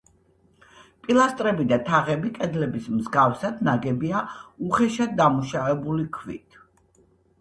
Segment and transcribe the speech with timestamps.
[1.07, 4.23] პილასტრები და თაღები კედლების მსგავსად ნაგებია
[4.69, 6.59] უხეშად დამუშავებული ქვით.